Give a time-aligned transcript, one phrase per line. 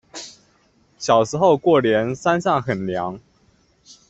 [0.97, 3.19] 小时候过年山上很凉